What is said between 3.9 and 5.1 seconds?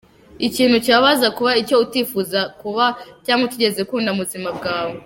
mubuzima bwawe.